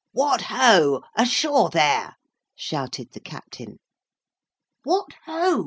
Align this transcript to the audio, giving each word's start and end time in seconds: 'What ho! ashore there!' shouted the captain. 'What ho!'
'What 0.13 0.41
ho! 0.41 1.03
ashore 1.15 1.69
there!' 1.69 2.15
shouted 2.55 3.11
the 3.11 3.19
captain. 3.19 3.77
'What 4.83 5.09
ho!' 5.27 5.59